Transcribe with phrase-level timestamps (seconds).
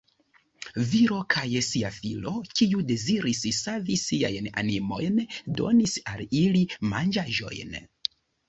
[0.91, 5.23] Viro kaj sia filo, kiu deziris savi siajn animojn,
[5.61, 7.81] donis al ili manĝaĵojn.